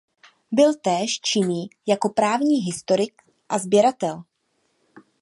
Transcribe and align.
Byl 0.51 0.73
též 0.81 1.19
činný 1.21 1.69
jako 1.85 2.09
právní 2.09 2.55
historik 2.57 3.21
a 3.49 3.59
sběratel. 3.59 4.23